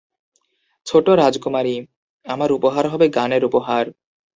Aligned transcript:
ছোট্ট 0.87 1.07
রাজকুমারী, 1.13 1.75
আমার 2.25 2.49
উপহার 2.51 2.85
হবে 2.87 3.05
গানের 3.09 3.43
উপহার। 3.45 3.85